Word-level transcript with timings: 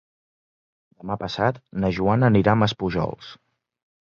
Demà 1.03 1.17
passat 1.25 1.61
na 1.83 1.91
Joana 1.99 2.33
anirà 2.33 2.57
a 2.57 2.59
Maspujols. 2.63 3.33